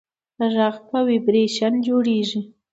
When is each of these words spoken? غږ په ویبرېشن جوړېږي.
غږ 0.53 0.75
په 0.89 0.97
ویبرېشن 1.07 1.73
جوړېږي. 1.87 2.41